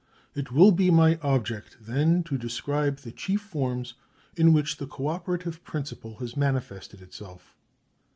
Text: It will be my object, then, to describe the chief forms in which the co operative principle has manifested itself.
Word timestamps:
It 0.33 0.51
will 0.51 0.71
be 0.71 0.89
my 0.89 1.19
object, 1.21 1.77
then, 1.79 2.23
to 2.23 2.35
describe 2.35 2.97
the 3.01 3.11
chief 3.11 3.39
forms 3.39 3.93
in 4.35 4.51
which 4.51 4.77
the 4.77 4.87
co 4.87 5.05
operative 5.09 5.63
principle 5.63 6.15
has 6.15 6.35
manifested 6.35 7.03
itself. 7.03 7.55